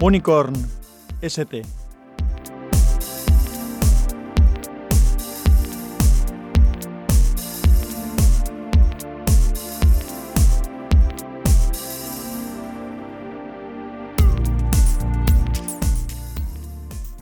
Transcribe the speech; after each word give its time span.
Unicorn 0.00 0.54
ST. 1.22 1.62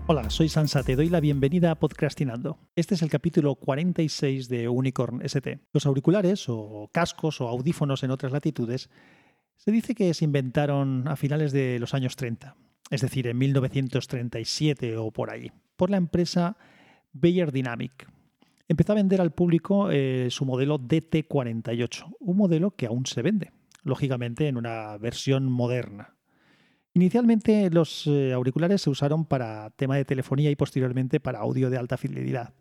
Hola, 0.09 0.29
soy 0.29 0.51
Sansa, 0.51 0.83
te 0.83 0.97
doy 0.97 1.09
la 1.09 1.21
bienvenida 1.21 1.71
a 1.71 1.75
Podcastinando. 1.77 2.59
Este 2.75 2.95
es 2.95 3.01
el 3.01 3.09
capítulo 3.09 3.55
46 3.55 4.51
de 4.51 4.69
Unicorn 4.69 5.23
ST. 5.23 5.61
Los 5.73 5.87
auriculares 5.87 6.45
o 6.51 6.91
cascos 6.93 7.41
o 7.41 7.49
audífonos 7.49 8.03
en 8.03 8.11
otras 8.11 8.33
latitudes 8.33 8.91
se 9.57 9.71
dice 9.71 9.95
que 9.95 10.13
se 10.13 10.27
inventaron 10.27 11.09
a 11.09 11.17
finales 11.17 11.53
de 11.53 11.79
los 11.79 11.95
años 11.95 12.17
30, 12.17 12.55
es 12.91 13.01
decir, 13.01 13.27
en 13.27 13.39
1937 13.39 14.97
o 14.97 15.11
por 15.11 15.31
ahí, 15.31 15.51
por 15.77 15.91
la 15.91 15.97
empresa 15.97 16.57
Bayer 17.13 17.53
Dynamic. 17.53 18.09
Empezó 18.69 18.93
a 18.93 18.97
vender 18.97 19.21
al 19.21 19.33
público 19.33 19.91
eh, 19.91 20.29
su 20.31 20.45
modelo 20.45 20.79
DT48, 20.79 22.17
un 22.19 22.37
modelo 22.37 22.73
que 22.73 22.87
aún 22.87 23.07
se 23.07 23.23
vende, 23.23 23.53
lógicamente 23.85 24.49
en 24.49 24.57
una 24.57 24.97
versión 24.99 25.51
moderna. 25.51 26.15
Inicialmente 26.95 27.71
los 27.71 28.07
eh, 28.07 28.33
auriculares 28.33 28.83
se 28.83 28.91
usaron 28.91 29.25
para 29.27 29.71
tema 29.71 29.97
de 29.97 30.05
telefonía 30.05 30.51
y 30.51 30.57
posteriormente 30.57 31.21
para 31.21 31.41
audio 31.41 31.71
de 31.71 31.77
alta 31.77 31.97
fidelidad, 31.97 32.55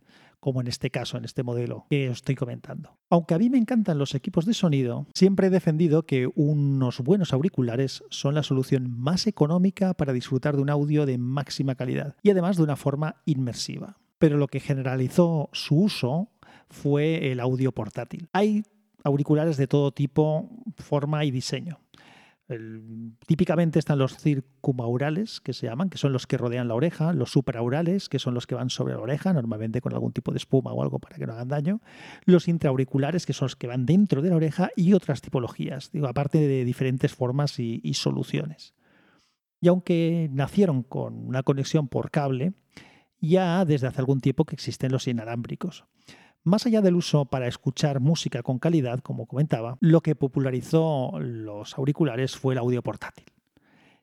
como 0.45 0.61
en 0.61 0.67
este 0.67 0.91
caso, 0.91 1.17
en 1.17 1.25
este 1.25 1.41
modelo 1.41 1.87
que 1.89 2.07
os 2.07 2.17
estoy 2.17 2.35
comentando. 2.35 2.99
Aunque 3.09 3.33
a 3.33 3.39
mí 3.39 3.49
me 3.49 3.57
encantan 3.57 3.97
los 3.97 4.13
equipos 4.13 4.45
de 4.45 4.53
sonido, 4.53 5.07
siempre 5.15 5.47
he 5.47 5.49
defendido 5.49 6.05
que 6.05 6.29
unos 6.35 6.99
buenos 6.99 7.33
auriculares 7.33 8.03
son 8.11 8.35
la 8.35 8.43
solución 8.43 8.91
más 8.95 9.25
económica 9.25 9.95
para 9.95 10.13
disfrutar 10.13 10.55
de 10.55 10.61
un 10.61 10.69
audio 10.69 11.07
de 11.07 11.17
máxima 11.17 11.73
calidad 11.73 12.15
y 12.21 12.29
además 12.29 12.57
de 12.57 12.61
una 12.61 12.75
forma 12.75 13.23
inmersiva. 13.25 13.97
Pero 14.19 14.37
lo 14.37 14.45
que 14.45 14.59
generalizó 14.59 15.49
su 15.51 15.79
uso 15.79 16.29
fue 16.69 17.31
el 17.31 17.39
audio 17.39 17.71
portátil. 17.71 18.29
Hay 18.31 18.65
auriculares 19.03 19.57
de 19.57 19.65
todo 19.65 19.93
tipo, 19.93 20.47
forma 20.77 21.25
y 21.25 21.31
diseño 21.31 21.79
típicamente 23.25 23.79
están 23.79 23.97
los 23.97 24.17
circumaurales, 24.17 25.41
que 25.41 25.53
se 25.53 25.65
llaman, 25.67 25.89
que 25.89 25.97
son 25.97 26.13
los 26.13 26.27
que 26.27 26.37
rodean 26.37 26.67
la 26.67 26.75
oreja, 26.75 27.13
los 27.13 27.31
superaurales, 27.31 28.07
que 28.07 28.19
son 28.19 28.33
los 28.33 28.45
que 28.45 28.55
van 28.55 28.69
sobre 28.69 28.93
la 28.93 28.99
oreja, 28.99 29.33
normalmente 29.33 29.81
con 29.81 29.93
algún 29.93 30.13
tipo 30.13 30.31
de 30.31 30.37
espuma 30.37 30.71
o 30.71 30.83
algo 30.83 30.99
para 30.99 31.17
que 31.17 31.25
no 31.25 31.33
hagan 31.33 31.47
daño, 31.47 31.81
los 32.25 32.47
intraauriculares, 32.47 33.25
que 33.25 33.33
son 33.33 33.47
los 33.47 33.55
que 33.55 33.67
van 33.67 33.85
dentro 33.85 34.21
de 34.21 34.29
la 34.29 34.35
oreja, 34.35 34.69
y 34.75 34.93
otras 34.93 35.21
tipologías, 35.21 35.91
digo, 35.91 36.07
aparte 36.07 36.37
de 36.37 36.65
diferentes 36.65 37.13
formas 37.13 37.59
y 37.59 37.93
soluciones. 37.95 38.75
Y 39.61 39.67
aunque 39.67 40.29
nacieron 40.31 40.83
con 40.83 41.25
una 41.25 41.41
conexión 41.41 41.87
por 41.87 42.11
cable, 42.11 42.53
ya 43.19 43.65
desde 43.65 43.87
hace 43.87 43.99
algún 43.99 44.21
tiempo 44.21 44.45
que 44.45 44.55
existen 44.55 44.91
los 44.91 45.07
inalámbricos. 45.07 45.85
Más 46.45 46.67
allá 46.67 46.81
del 46.81 46.93
uso 46.93 47.25
para 47.25 47.47
escuchar 47.47 47.99
música 47.99 48.43
con 48.43 48.59
calidad, 48.59 48.99
como 48.99 49.25
comentaba, 49.25 49.79
lo 49.79 50.01
que 50.01 50.13
popularizó 50.13 51.13
los 51.19 51.75
auriculares 51.75 52.37
fue 52.37 52.53
el 52.53 52.59
audio 52.59 52.83
portátil. 52.83 53.25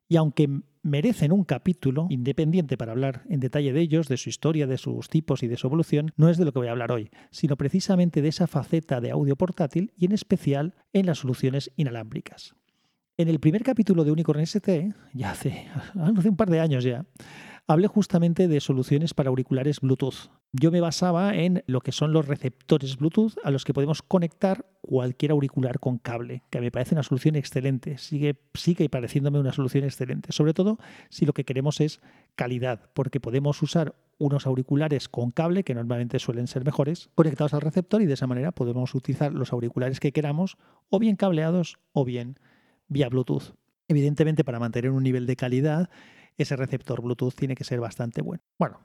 Y 0.09 0.17
aunque 0.17 0.49
merecen 0.83 1.31
un 1.31 1.45
capítulo 1.45 2.09
independiente 2.11 2.77
para 2.77 2.91
hablar 2.91 3.23
en 3.29 3.39
detalle 3.39 3.73
de 3.73 3.81
ellos, 3.81 4.09
de 4.09 4.17
su 4.17 4.29
historia, 4.29 4.67
de 4.67 4.77
sus 4.77 5.09
tipos 5.09 5.45
y 5.45 5.47
de 5.47 5.57
su 5.57 5.69
evolución, 5.69 6.13
no 6.17 6.29
es 6.29 6.37
de 6.37 6.45
lo 6.45 6.53
que 6.53 6.59
voy 6.59 6.67
a 6.67 6.73
hablar 6.73 6.91
hoy, 6.91 7.11
sino 7.31 7.57
precisamente 7.57 8.23
de 8.23 8.31
esa 8.31 8.49
faceta 8.49 9.01
de 9.01 9.13
audio 9.13 9.37
portátil 9.37 9.93
y 9.97 10.07
en 10.07 10.13
especial 10.13 10.75
en 10.93 11.07
las 11.07 11.19
soluciones 11.19 11.71
inalámbricas. 11.77 12.57
En 13.17 13.29
el 13.29 13.39
primer 13.39 13.63
capítulo 13.63 14.03
de 14.03 14.11
Unicorn 14.11 14.41
ST, 14.41 14.93
ya 15.13 15.31
hace, 15.31 15.69
hace 15.95 16.29
un 16.29 16.37
par 16.37 16.51
de 16.51 16.59
años 16.59 16.83
ya, 16.83 17.07
hablé 17.67 17.87
justamente 17.87 18.49
de 18.49 18.61
soluciones 18.61 19.15
para 19.15 19.31
auriculares 19.31 19.81
Bluetooth. 19.81 20.31
Yo 20.53 20.71
me 20.71 20.81
basaba 20.81 21.35
en 21.35 21.63
lo 21.67 21.81
que 21.81 21.93
son 21.93 22.13
los 22.13 22.27
receptores 22.27 22.99
Bluetooth 22.99 23.35
a 23.43 23.51
los 23.51 23.65
que 23.65 23.73
podemos 23.73 24.03
conectar 24.03 24.67
cualquier 24.83 25.31
auricular 25.31 25.79
con 25.79 25.99
cable, 25.99 26.43
que 26.51 26.61
me 26.61 26.71
parece 26.71 26.95
una 26.95 27.03
solución 27.03 27.37
excelente, 27.37 27.97
sigue, 27.97 28.37
sigue 28.53 28.89
pareciéndome 28.89 29.39
una 29.39 29.53
solución 29.53 29.85
excelente, 29.85 30.33
sobre 30.33 30.53
todo 30.53 30.79
si 31.09 31.25
lo 31.25 31.33
que 31.33 31.45
queremos 31.45 31.81
es 31.81 32.01
calidad, 32.35 32.91
porque 32.93 33.21
podemos 33.21 33.63
usar 33.63 33.95
unos 34.19 34.47
auriculares 34.47 35.09
con 35.09 35.31
cable, 35.31 35.65
que 35.65 35.75
normalmente 35.75 36.19
suelen 36.19 36.47
ser 36.47 36.65
mejores, 36.65 37.09
conectados 37.15 37.55
al 37.55 37.63
receptor 37.63 38.03
y 38.03 38.07
de 38.07 38.15
esa 38.15 38.27
manera 38.27 38.53
podemos 38.53 38.95
utilizar 38.95 39.33
los 39.33 39.53
auriculares 39.53 40.01
que 40.01 40.13
queramos, 40.13 40.59
o 40.91 40.99
bien 40.99 41.17
cableados 41.17 41.79
o 41.93 42.05
bien 42.05 42.39
vía 42.89 43.09
Bluetooth. 43.09 43.55
Evidentemente, 43.89 44.45
para 44.45 44.61
mantener 44.61 44.91
un 44.91 45.03
nivel 45.03 45.27
de 45.27 45.37
calidad, 45.37 45.91
ese 46.39 46.57
receptor 46.57 47.03
Bluetooth 47.03 47.35
tiene 47.35 47.55
que 47.55 47.65
ser 47.65 47.81
bastante 47.81 48.23
bueno. 48.23 48.43
Bueno, 48.59 48.81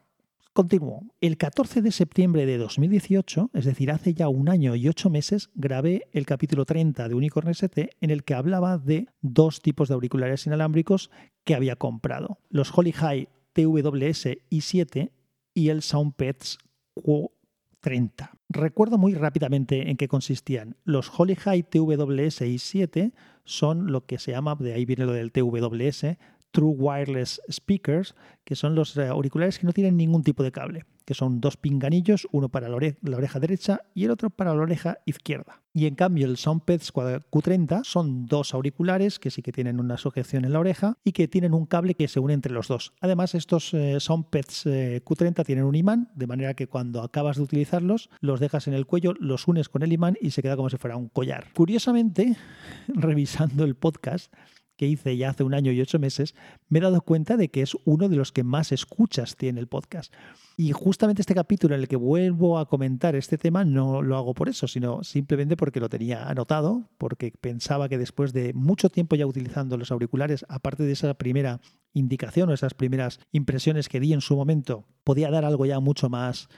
continúo. 0.54 1.04
El 1.22 1.38
14 1.38 1.82
de 1.82 1.92
septiembre 1.92 2.46
de 2.46 2.58
2018, 2.58 3.52
es 3.54 3.66
decir, 3.66 3.92
hace 3.92 4.14
ya 4.14 4.28
un 4.28 4.50
año 4.50 4.76
y 4.76 4.88
ocho 4.88 5.10
meses, 5.10 5.50
grabé 5.54 6.08
el 6.14 6.26
capítulo 6.26 6.66
30 6.66 7.08
de 7.08 7.16
Unicorn 7.16 7.50
ST 7.50 7.92
en 8.02 8.10
el 8.10 8.24
que 8.24 8.34
hablaba 8.34 8.78
de 8.78 9.08
dos 9.22 9.62
tipos 9.62 9.88
de 9.88 9.94
auriculares 9.94 10.48
inalámbricos 10.48 11.12
que 11.44 11.56
había 11.56 11.76
comprado. 11.76 12.40
Los 12.50 12.76
Holy 12.76 12.92
High 12.92 13.30
TWS 13.54 14.38
i7 14.50 15.12
y 15.54 15.70
el 15.70 15.82
SoundPads 15.82 16.60
Q30. 16.96 18.32
Recuerdo 18.50 18.98
muy 18.98 19.14
rápidamente 19.14 19.90
en 19.90 19.98
qué 19.98 20.08
consistían. 20.08 20.76
Los 20.84 21.12
Holy 21.18 21.36
High 21.36 21.64
TWS 21.64 22.42
i7 22.42 23.14
son 23.44 23.92
lo 23.92 24.06
que 24.06 24.20
se 24.20 24.32
llama, 24.32 24.56
de 24.56 24.74
ahí 24.74 24.86
viene 24.86 25.06
lo 25.06 25.14
del 25.14 25.32
TWS, 25.32 26.18
True 26.52 26.74
Wireless 26.78 27.42
Speakers, 27.52 28.16
que 28.44 28.56
son 28.56 28.76
los 28.76 28.96
eh, 28.98 29.08
auriculares 29.08 29.60
que 29.60 29.66
no 29.66 29.74
tienen 29.74 29.98
ningún 29.98 30.24
tipo 30.24 30.44
de 30.44 30.52
cable, 30.52 30.86
que 31.06 31.14
son 31.14 31.40
dos 31.42 31.58
pinganillos, 31.58 32.28
uno 32.32 32.50
para 32.50 32.70
la, 32.70 32.76
oreja 32.76 33.40
derecha 33.40 33.82
y 33.94 34.06
el 34.06 34.12
otro 34.12 34.30
para 34.30 34.56
la 34.56 34.62
oreja 34.62 34.98
izquierda. 35.06 35.62
Y 35.74 35.86
en 35.86 35.96
cambio 35.96 36.26
el 36.26 36.38
Soundpads 36.38 36.94
Q30 36.94 37.84
son 37.84 38.26
dos 38.26 38.54
auriculares 38.54 39.20
que 39.20 39.30
sí 39.30 39.42
que 39.42 39.52
tienen 39.52 39.80
una 39.80 39.98
sujeción 39.98 40.46
en 40.46 40.54
la 40.54 40.60
oreja 40.60 40.98
y 41.04 41.12
que 41.12 41.28
tienen 41.28 41.54
un 41.54 41.66
cable 41.66 41.94
que 41.94 42.08
se 42.08 42.20
une 42.20 42.34
entre 42.34 42.52
los 42.52 42.68
dos. 42.68 42.94
Además 43.00 43.36
estos 43.36 43.74
eh, 43.74 43.94
eh, 43.94 43.98
Q30 44.00 45.46
tienen 45.46 45.66
un 45.66 45.76
imán, 45.76 46.10
de 46.16 46.28
manera 46.28 46.54
que 46.56 46.68
cuando 46.68 47.04
acabas 47.04 47.38
de 47.38 47.44
utilizarlos 47.44 48.10
los 48.20 48.40
dejas 48.40 48.68
en 48.68 48.74
el 48.74 48.86
cuello, 48.86 49.14
los 49.20 49.48
unes 49.48 49.70
con 49.70 49.84
el 49.84 49.94
imán 49.94 50.18
y 50.20 50.32
se 50.32 50.42
queda 50.42 50.56
como 50.56 50.70
si 50.70 50.78
fuera 50.78 50.98
un 50.98 51.10
collar. 51.10 51.46
Curiosamente, 51.54 52.36
revisando 52.88 53.64
el 53.64 53.76
podcast, 53.76 54.34
que 54.78 54.88
hice 54.88 55.18
ya 55.18 55.30
hace 55.30 55.44
un 55.44 55.54
año 55.54 55.72
y 55.72 55.82
ocho 55.82 56.00
meses, 56.00 56.36
me 56.70 56.80
he 56.80 56.82
dado 56.82 57.02
cuenta 57.02 57.36
de 57.36 57.50
que 57.50 57.62
es 57.62 57.76
uno 57.84 58.08
de 58.08 58.16
los 58.16 58.32
que 58.32 58.44
más 58.44 58.72
escuchas 58.72 59.36
tiene 59.36 59.60
el 59.60 59.68
podcast. 59.68 60.14
Y 60.56 60.72
justamente 60.72 61.22
este 61.22 61.36
capítulo 61.36 61.76
en 61.76 61.82
el 61.82 61.88
que 61.88 61.96
vuelvo 61.96 62.58
a 62.58 62.68
comentar 62.68 63.16
este 63.16 63.38
tema 63.38 63.66
no 63.66 64.02
lo 64.02 64.18
hago 64.18 64.34
por 64.34 64.50
eso, 64.50 64.68
sino 64.68 65.04
simplemente 65.04 65.58
porque 65.58 65.80
lo 65.80 65.90
tenía 65.90 66.28
anotado, 66.28 66.90
porque 66.98 67.34
pensaba 67.40 67.90
que 67.90 67.98
después 67.98 68.34
de 68.34 68.54
mucho 68.54 68.90
tiempo 68.90 69.16
ya 69.16 69.28
utilizando 69.28 69.78
los 69.78 69.92
auriculares, 69.92 70.46
aparte 70.50 70.84
de 70.84 70.94
esa 70.94 71.14
primera 71.16 71.60
indicación 71.94 72.50
o 72.50 72.54
esas 72.54 72.74
primeras 72.74 73.20
impresiones 73.32 73.90
que 73.90 74.00
di 74.00 74.14
en 74.14 74.22
su 74.22 74.36
momento, 74.36 74.86
podía 75.04 75.30
dar 75.30 75.46
algo 75.46 75.66
ya 75.66 75.80
mucho 75.80 76.10
más 76.10 76.50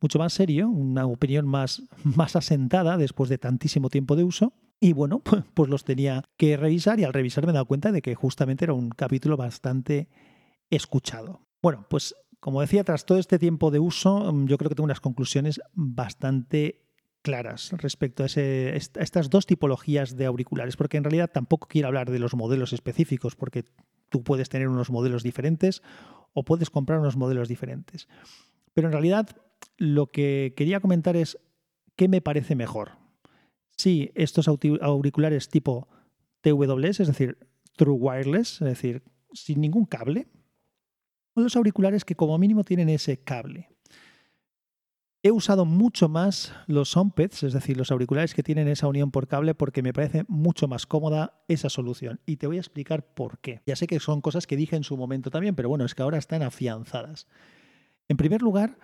mucho 0.00 0.18
más 0.18 0.32
serio, 0.32 0.68
una 0.68 1.06
opinión 1.06 1.46
más, 1.46 1.82
más 2.04 2.36
asentada 2.36 2.96
después 2.96 3.30
de 3.30 3.38
tantísimo 3.38 3.90
tiempo 3.90 4.16
de 4.16 4.24
uso. 4.24 4.52
Y 4.80 4.92
bueno, 4.92 5.20
pues, 5.24 5.44
pues, 5.54 5.70
los 5.70 5.84
tenía 5.84 6.24
que 6.36 6.56
revisar 6.56 7.00
y 7.00 7.04
al 7.04 7.12
revisar 7.12 7.44
me 7.44 7.50
he 7.50 7.54
dado 7.54 7.66
cuenta 7.66 7.92
de 7.92 8.02
que 8.02 8.14
justamente 8.14 8.64
era 8.64 8.74
un 8.74 8.90
capítulo 8.90 9.36
bastante 9.36 10.08
escuchado. 10.70 11.40
Bueno, 11.62 11.86
pues 11.88 12.14
como 12.40 12.60
decía, 12.60 12.84
tras 12.84 13.04
todo 13.04 13.18
este 13.18 13.38
tiempo 13.38 13.70
de 13.70 13.80
uso, 13.80 14.32
mm, 14.32 14.46
yo 14.46 14.58
creo 14.58 14.68
que 14.68 14.74
tengo 14.74 14.84
unas 14.84 15.00
conclusiones 15.00 15.60
bastante 15.74 16.84
claras 17.22 17.72
respecto 17.72 18.22
a, 18.22 18.26
estas 18.26 19.28
dos 19.28 19.46
tipologías 19.46 20.16
de 20.16 20.26
auriculares, 20.26 20.76
porque 20.76 20.96
en 20.96 21.04
realidad 21.04 21.30
tampoco 21.32 21.66
quiero 21.66 21.88
hablar 21.88 22.10
de 22.10 22.20
los 22.20 22.34
modelos 22.34 22.72
específicos, 22.72 23.34
porque 23.34 23.64
tú 24.08 24.22
puedes 24.22 24.48
tener 24.48 24.68
unos 24.68 24.90
modelos 24.90 25.22
diferentes 25.22 25.82
o 26.32 26.44
puedes 26.44 26.70
comprar 26.70 27.00
unos 27.00 27.16
modelos 27.16 27.48
diferentes. 27.48 28.08
Pero 28.72 28.88
en 28.88 28.92
realidad 28.92 29.28
lo 29.76 30.06
que 30.06 30.54
quería 30.56 30.80
comentar 30.80 31.16
es 31.16 31.38
qué 31.96 32.08
me 32.08 32.20
parece 32.20 32.54
mejor 32.54 32.92
si 33.78 34.10
estos 34.14 34.48
auriculares 34.48 35.48
tipo 35.48 35.88
TWS, 36.42 37.00
es 37.00 37.08
decir, 37.08 37.38
True 37.76 37.94
Wireless, 37.94 38.60
es 38.60 38.68
decir, 38.68 39.02
sin 39.32 39.60
ningún 39.60 39.86
cable, 39.86 40.26
o 41.34 41.40
los 41.40 41.54
auriculares 41.56 42.04
que 42.04 42.16
como 42.16 42.36
mínimo 42.38 42.64
tienen 42.64 42.88
ese 42.88 43.22
cable. 43.22 43.68
He 45.22 45.30
usado 45.30 45.64
mucho 45.64 46.08
más 46.08 46.54
los 46.66 46.90
Soundpads, 46.90 47.42
es 47.42 47.52
decir, 47.52 47.76
los 47.76 47.90
auriculares 47.90 48.34
que 48.34 48.42
tienen 48.42 48.68
esa 48.68 48.86
unión 48.86 49.10
por 49.10 49.26
cable, 49.26 49.54
porque 49.54 49.82
me 49.82 49.92
parece 49.92 50.24
mucho 50.28 50.68
más 50.68 50.86
cómoda 50.86 51.42
esa 51.48 51.68
solución. 51.68 52.20
Y 52.24 52.36
te 52.36 52.46
voy 52.46 52.56
a 52.56 52.60
explicar 52.60 53.14
por 53.14 53.38
qué. 53.40 53.62
Ya 53.66 53.76
sé 53.76 53.86
que 53.86 53.98
son 54.00 54.20
cosas 54.20 54.46
que 54.46 54.56
dije 54.56 54.76
en 54.76 54.84
su 54.84 54.96
momento 54.96 55.30
también, 55.30 55.56
pero 55.56 55.68
bueno, 55.68 55.84
es 55.84 55.94
que 55.94 56.02
ahora 56.02 56.18
están 56.18 56.42
afianzadas. 56.42 57.26
En 58.08 58.16
primer 58.16 58.42
lugar, 58.42 58.78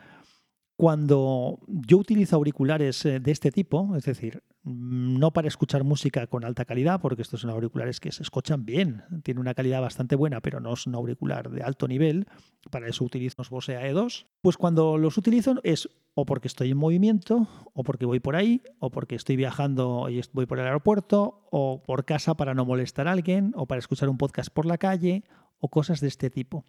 Cuando 0.77 1.61
yo 1.69 1.99
utilizo 1.99 2.37
auriculares 2.37 3.05
eh, 3.05 3.21
de 3.21 3.31
este 3.31 3.53
tipo, 3.53 3.95
es 3.97 4.05
decir, 4.05 4.43
no 4.65 5.33
para 5.33 5.47
escuchar 5.47 5.85
música 5.85 6.27
con 6.27 6.45
alta 6.45 6.65
calidad, 6.65 7.01
porque 7.01 7.23
estos 7.23 7.43
son 7.43 7.51
auriculares 7.51 8.01
que 8.01 8.11
se 8.11 8.23
escuchan 8.23 8.65
bien, 8.65 9.05
tienen 9.23 9.41
una 9.41 9.55
calidad 9.55 9.81
bastante 9.81 10.17
buena, 10.17 10.41
pero 10.41 10.59
no 10.59 10.73
es 10.73 10.87
un 10.87 10.95
auricular 10.95 11.51
de 11.51 11.63
alto 11.63 11.87
nivel, 11.87 12.27
para 12.71 12.89
eso 12.89 13.05
utilizo 13.05 13.37
los 13.39 13.51
Bose 13.51 13.79
AE2, 13.79 14.27
pues 14.41 14.57
cuando 14.57 14.97
los 14.97 15.19
utilizo 15.19 15.61
es 15.63 15.89
o 16.15 16.25
porque 16.25 16.49
estoy 16.49 16.71
en 16.71 16.79
movimiento, 16.79 17.49
o 17.73 17.83
porque 17.83 18.07
voy 18.07 18.21
por 18.21 18.37
ahí, 18.37 18.63
o 18.79 18.91
porque 18.91 19.17
estoy 19.17 19.37
viajando 19.37 20.09
y 20.09 20.21
voy 20.33 20.47
por 20.47 20.59
el 20.61 20.67
aeropuerto, 20.67 21.47
o 21.51 21.83
por 21.83 22.05
casa 22.05 22.37
para 22.37 22.55
no 22.55 22.65
molestar 22.65 23.09
a 23.09 23.13
alguien, 23.13 23.53
o 23.57 23.67
para 23.67 23.81
escuchar 23.81 24.09
un 24.09 24.17
podcast 24.17 24.51
por 24.51 24.65
la 24.65 24.79
calle, 24.79 25.25
o 25.59 25.69
cosas 25.69 26.01
de 26.01 26.09
este 26.09 26.31
tipo. 26.31 26.65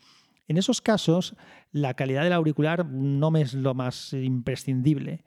En 0.48 0.58
esos 0.58 0.82
casos, 0.82 1.36
la 1.72 1.96
calidad 1.96 2.24
del 2.24 2.34
auricular 2.34 2.86
no 2.86 3.32
me 3.32 3.42
es 3.42 3.54
lo 3.54 3.74
más 3.74 4.14
imprescindible. 4.14 5.24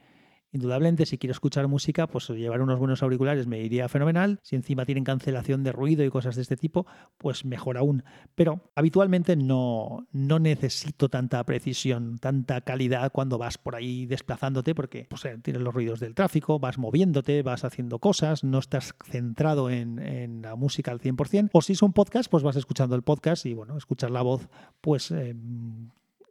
Indudablemente, 0.51 1.05
si 1.05 1.19
quiero 1.19 1.33
escuchar 1.33 1.69
música, 1.69 2.07
pues 2.07 2.29
llevar 2.31 2.63
unos 2.63 2.79
buenos 2.79 3.03
auriculares 3.03 3.47
me 3.47 3.61
iría 3.61 3.89
fenomenal. 3.89 4.41
Si 4.43 4.57
encima 4.57 4.87
tienen 4.87 5.05
cancelación 5.05 5.63
de 5.63 5.73
ruido 5.73 6.05
y 6.05 6.11
cosas 6.11 6.37
de 6.37 6.43
este 6.43 6.57
tipo, 6.57 6.87
pues 7.19 7.45
mejor 7.45 7.77
aún. 7.77 8.03
Pero 8.35 8.71
habitualmente 8.75 9.37
no, 9.37 10.07
no 10.13 10.39
necesito 10.39 11.09
tanta 11.09 11.45
precisión, 11.45 12.19
tanta 12.19 12.63
calidad 12.63 13.13
cuando 13.13 13.37
vas 13.37 13.59
por 13.59 13.77
ahí 13.77 14.07
desplazándote, 14.07 14.75
porque 14.75 15.07
pues, 15.09 15.25
eh, 15.27 15.39
tienes 15.43 15.63
los 15.63 15.75
ruidos 15.75 16.01
del 16.01 16.15
tráfico, 16.15 16.59
vas 16.59 16.79
moviéndote, 16.79 17.43
vas 17.43 17.65
haciendo 17.65 17.99
cosas, 17.99 18.43
no 18.43 18.59
estás 18.59 18.95
centrado 19.05 19.69
en, 19.69 19.99
en 19.99 20.43
la 20.43 20.57
música 20.57 20.91
al 20.91 21.01
100%. 21.01 21.51
O 21.53 21.61
si 21.61 21.75
es 21.75 21.83
un 21.83 21.93
podcast, 21.93 22.31
pues 22.31 22.43
vas 22.43 22.57
escuchando 22.57 22.97
el 22.97 23.03
podcast 23.03 23.45
y 23.45 23.55
bueno, 23.55 23.77
escuchar 23.77 24.11
la 24.11 24.23
voz, 24.23 24.49
pues 24.81 25.11
eh, 25.11 25.35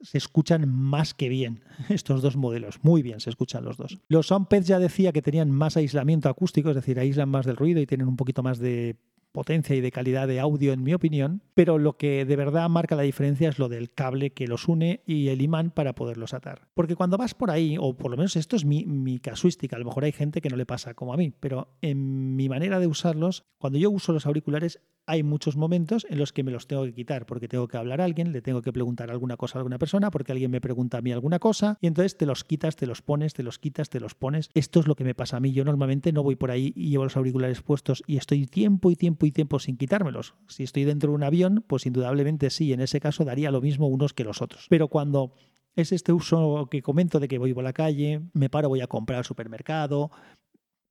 se 0.01 0.17
escuchan 0.17 0.67
más 0.69 1.13
que 1.13 1.29
bien 1.29 1.63
estos 1.89 2.21
dos 2.21 2.35
modelos. 2.35 2.79
Muy 2.81 3.01
bien 3.01 3.19
se 3.19 3.29
escuchan 3.29 3.63
los 3.63 3.77
dos. 3.77 3.99
Los 4.07 4.27
Soundpads 4.27 4.67
ya 4.67 4.79
decía 4.79 5.11
que 5.11 5.21
tenían 5.21 5.51
más 5.51 5.77
aislamiento 5.77 6.29
acústico, 6.29 6.69
es 6.69 6.75
decir, 6.75 6.99
aíslan 6.99 7.29
más 7.29 7.45
del 7.45 7.57
ruido 7.57 7.81
y 7.81 7.85
tienen 7.85 8.07
un 8.07 8.17
poquito 8.17 8.43
más 8.43 8.59
de 8.59 8.97
potencia 9.37 9.75
y 9.75 9.81
de 9.81 9.91
calidad 9.91 10.27
de 10.27 10.39
audio, 10.39 10.73
en 10.73 10.81
mi 10.81 10.95
opinión, 10.95 11.43
pero 11.53 11.77
lo 11.77 11.95
que 11.95 12.25
de 12.25 12.35
verdad 12.35 12.67
marca 12.69 12.95
la 12.95 13.03
diferencia 13.03 13.49
es 13.49 13.59
lo 13.59 13.69
del 13.69 13.91
cable 13.93 14.31
que 14.31 14.47
los 14.47 14.67
une 14.67 15.03
y 15.05 15.27
el 15.27 15.43
imán 15.43 15.69
para 15.69 15.93
poderlos 15.93 16.33
atar. 16.33 16.69
Porque 16.73 16.95
cuando 16.95 17.19
vas 17.19 17.35
por 17.35 17.51
ahí, 17.51 17.77
o 17.79 17.95
por 17.95 18.09
lo 18.09 18.17
menos 18.17 18.35
esto 18.35 18.55
es 18.55 18.65
mi, 18.65 18.85
mi 18.85 19.19
casuística, 19.19 19.75
a 19.75 19.79
lo 19.79 19.85
mejor 19.85 20.05
hay 20.05 20.11
gente 20.11 20.41
que 20.41 20.49
no 20.49 20.55
le 20.55 20.65
pasa 20.65 20.95
como 20.95 21.13
a 21.13 21.17
mí, 21.17 21.31
pero 21.39 21.77
en 21.81 22.35
mi 22.35 22.49
manera 22.49 22.79
de 22.79 22.87
usarlos, 22.87 23.45
cuando 23.59 23.77
yo 23.77 23.91
uso 23.91 24.11
los 24.11 24.25
auriculares, 24.25 24.79
hay 25.07 25.23
muchos 25.23 25.55
momentos 25.55 26.05
en 26.09 26.19
los 26.19 26.33
que 26.33 26.43
me 26.43 26.51
los 26.51 26.67
tengo 26.67 26.83
que 26.83 26.93
quitar 26.93 27.25
porque 27.25 27.47
tengo 27.47 27.67
que 27.67 27.77
hablar 27.77 28.01
a 28.01 28.03
alguien, 28.03 28.33
le 28.33 28.41
tengo 28.41 28.61
que 28.61 28.73
preguntar 28.73 29.09
alguna 29.09 29.37
cosa 29.37 29.57
a 29.57 29.59
alguna 29.59 29.79
persona, 29.79 30.11
porque 30.11 30.33
alguien 30.33 30.51
me 30.51 30.61
pregunta 30.61 30.97
a 30.97 31.01
mí 31.01 31.13
alguna 31.13 31.39
cosa, 31.39 31.77
y 31.81 31.87
entonces 31.87 32.17
te 32.17 32.25
los 32.25 32.43
quitas, 32.43 32.75
te 32.75 32.85
los 32.85 33.01
pones, 33.01 33.33
te 33.33 33.41
los 33.41 33.57
quitas, 33.57 33.89
te 33.89 34.01
los 34.01 34.15
pones. 34.15 34.49
Esto 34.53 34.81
es 34.81 34.87
lo 34.87 34.95
que 34.95 35.05
me 35.05 35.15
pasa 35.15 35.37
a 35.37 35.39
mí. 35.39 35.53
Yo 35.53 35.63
normalmente 35.63 36.11
no 36.11 36.23
voy 36.23 36.35
por 36.35 36.51
ahí 36.51 36.73
y 36.75 36.89
llevo 36.89 37.05
los 37.05 37.15
auriculares 37.15 37.61
puestos 37.61 38.03
y 38.05 38.17
estoy 38.17 38.45
tiempo 38.47 38.91
y 38.91 38.97
tiempo 38.97 39.25
y 39.25 39.31
tiempo 39.31 39.59
sin 39.59 39.77
quitármelos. 39.77 40.35
Si 40.47 40.63
estoy 40.63 40.83
dentro 40.83 41.11
de 41.11 41.15
un 41.15 41.23
avión, 41.23 41.63
pues 41.65 41.85
indudablemente 41.85 42.49
sí, 42.49 42.73
en 42.73 42.81
ese 42.81 42.99
caso 42.99 43.23
daría 43.23 43.49
lo 43.49 43.61
mismo 43.61 43.87
unos 43.87 44.13
que 44.13 44.25
los 44.25 44.41
otros. 44.41 44.67
Pero 44.69 44.89
cuando 44.89 45.31
es 45.77 45.91
este 45.91 46.11
uso 46.11 46.67
que 46.69 46.81
comento 46.81 47.19
de 47.19 47.29
que 47.29 47.37
voy 47.37 47.53
por 47.53 47.63
la 47.63 47.71
calle, 47.71 48.21
me 48.33 48.49
paro, 48.49 48.67
voy 48.67 48.81
a 48.81 48.87
comprar 48.87 49.19
al 49.19 49.25
supermercado, 49.25 50.11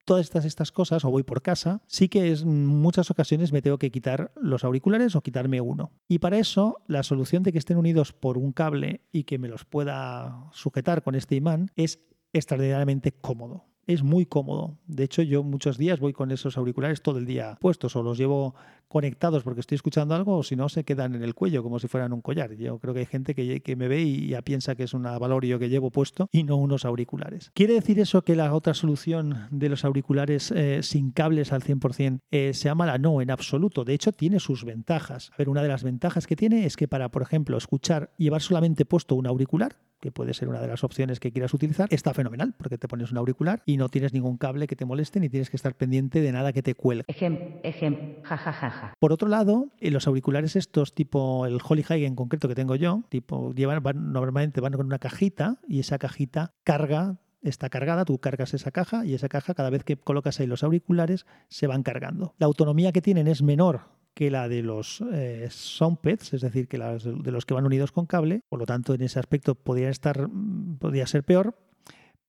todas 0.07 0.25
estas, 0.25 0.45
estas 0.45 0.71
cosas 0.71 1.03
o 1.03 1.11
voy 1.11 1.23
por 1.23 1.41
casa, 1.41 1.81
sí 1.85 2.07
que 2.07 2.31
en 2.31 2.65
muchas 2.65 3.11
ocasiones 3.11 3.51
me 3.51 3.61
tengo 3.61 3.77
que 3.77 3.91
quitar 3.91 4.31
los 4.37 4.63
auriculares 4.63 5.17
o 5.17 5.21
quitarme 5.21 5.59
uno. 5.59 5.91
Y 6.07 6.19
para 6.19 6.39
eso, 6.39 6.81
la 6.87 7.03
solución 7.03 7.43
de 7.43 7.51
que 7.51 7.57
estén 7.57 7.77
unidos 7.77 8.13
por 8.13 8.37
un 8.37 8.53
cable 8.53 9.01
y 9.11 9.25
que 9.25 9.37
me 9.37 9.49
los 9.49 9.65
pueda 9.65 10.47
sujetar 10.53 11.03
con 11.03 11.15
este 11.15 11.35
imán 11.35 11.71
es 11.75 11.99
extraordinariamente 12.31 13.11
cómodo 13.11 13.65
es 13.87 14.03
muy 14.03 14.25
cómodo. 14.25 14.77
De 14.85 15.03
hecho, 15.03 15.21
yo 15.21 15.43
muchos 15.43 15.77
días 15.77 15.99
voy 15.99 16.13
con 16.13 16.31
esos 16.31 16.57
auriculares 16.57 17.01
todo 17.01 17.17
el 17.17 17.25
día 17.25 17.57
puestos 17.59 17.95
o 17.95 18.03
los 18.03 18.17
llevo 18.17 18.53
conectados 18.87 19.43
porque 19.43 19.61
estoy 19.61 19.75
escuchando 19.75 20.15
algo 20.15 20.37
o 20.37 20.43
si 20.43 20.55
no 20.55 20.69
se 20.69 20.83
quedan 20.83 21.15
en 21.15 21.23
el 21.23 21.33
cuello 21.35 21.63
como 21.63 21.79
si 21.79 21.87
fueran 21.87 22.13
un 22.13 22.21
collar. 22.21 22.53
Yo 22.55 22.79
creo 22.79 22.93
que 22.93 23.01
hay 23.01 23.05
gente 23.05 23.35
que, 23.35 23.75
me 23.75 23.87
ve 23.87 24.01
y 24.01 24.27
ya 24.29 24.41
piensa 24.41 24.75
que 24.75 24.83
es 24.83 24.93
un 24.93 25.03
valorio 25.03 25.59
que 25.59 25.69
llevo 25.69 25.91
puesto 25.91 26.29
y 26.31 26.43
no 26.43 26.55
unos 26.57 26.85
auriculares. 26.85 27.51
¿Quiere 27.53 27.73
decir 27.73 27.99
eso 27.99 28.23
que 28.23 28.35
la 28.35 28.53
otra 28.53 28.73
solución 28.73 29.47
de 29.51 29.69
los 29.69 29.85
auriculares 29.85 30.51
eh, 30.51 30.83
sin 30.83 31.11
cables 31.11 31.51
al 31.51 31.63
100% 31.63 32.19
eh, 32.31 32.53
sea 32.53 32.75
mala? 32.75 32.97
No, 32.97 33.21
en 33.21 33.31
absoluto. 33.31 33.83
De 33.83 33.93
hecho, 33.93 34.11
tiene 34.11 34.39
sus 34.39 34.63
ventajas. 34.63 35.31
A 35.33 35.37
ver, 35.37 35.49
una 35.49 35.61
de 35.61 35.69
las 35.69 35.83
ventajas 35.83 36.27
que 36.27 36.35
tiene 36.35 36.65
es 36.65 36.75
que 36.75 36.87
para, 36.87 37.09
por 37.09 37.21
ejemplo, 37.21 37.57
escuchar, 37.57 38.13
llevar 38.17 38.41
solamente 38.41 38.85
puesto 38.85 39.15
un 39.15 39.27
auricular, 39.27 39.77
que 39.99 40.11
puede 40.11 40.33
ser 40.33 40.49
una 40.49 40.61
de 40.61 40.67
las 40.67 40.83
opciones 40.83 41.19
que 41.19 41.31
quieras 41.31 41.53
utilizar, 41.53 41.87
está 41.91 42.13
fenomenal 42.13 42.53
porque 42.57 42.77
te 42.77 42.87
pones 42.87 43.11
un 43.11 43.17
auricular 43.17 43.61
y 43.65 43.77
no 43.77 43.89
tienes 43.89 44.13
ningún 44.13 44.37
cable 44.37 44.67
que 44.67 44.75
te 44.75 44.85
moleste 44.85 45.19
ni 45.19 45.29
tienes 45.29 45.49
que 45.49 45.57
estar 45.57 45.75
pendiente 45.75 46.21
de 46.21 46.31
nada 46.31 46.53
que 46.53 46.63
te 46.63 46.75
cuelgue. 46.75 47.05
Ejem, 47.07 47.59
ejem, 47.63 48.21
jajajaja. 48.23 48.93
Por 48.99 49.11
otro 49.11 49.27
lado, 49.27 49.69
eh, 49.79 49.91
los 49.91 50.07
auriculares 50.07 50.55
estos, 50.55 50.93
tipo 50.93 51.45
el 51.45 51.59
Holly 51.63 51.83
High 51.83 52.05
en 52.05 52.15
concreto 52.15 52.47
que 52.47 52.55
tengo 52.55 52.75
yo, 52.75 53.03
tipo 53.09 53.53
llevan, 53.53 53.83
normalmente 54.11 54.61
van 54.61 54.73
con 54.73 54.85
una 54.85 54.99
cajita 54.99 55.57
y 55.67 55.79
esa 55.79 55.97
cajita 55.97 56.53
carga 56.63 57.17
está 57.41 57.69
cargada, 57.69 58.05
tú 58.05 58.17
cargas 58.19 58.53
esa 58.53 58.71
caja 58.71 59.05
y 59.05 59.13
esa 59.13 59.29
caja 59.29 59.53
cada 59.53 59.69
vez 59.69 59.83
que 59.83 59.97
colocas 59.97 60.39
ahí 60.39 60.47
los 60.47 60.63
auriculares 60.63 61.25
se 61.47 61.67
van 61.67 61.83
cargando. 61.83 62.33
La 62.37 62.45
autonomía 62.45 62.91
que 62.91 63.01
tienen 63.01 63.27
es 63.27 63.41
menor 63.41 63.96
que 64.17 64.31
la 64.31 64.49
de 64.49 64.63
los 64.63 65.03
eh, 65.13 65.47
soundpads, 65.51 66.33
es 66.33 66.41
decir, 66.41 66.67
que 66.67 66.79
las 66.79 67.03
de 67.03 67.31
los 67.31 67.45
que 67.45 67.53
van 67.53 67.67
unidos 67.67 67.91
con 67.91 68.07
cable, 68.07 68.41
por 68.49 68.57
lo 68.57 68.65
tanto 68.65 68.95
en 68.95 69.03
ese 69.03 69.19
aspecto 69.19 69.53
podría 69.53 69.89
estar 69.89 70.27
mm, 70.27 70.79
podría 70.79 71.05
ser 71.05 71.23
peor, 71.23 71.55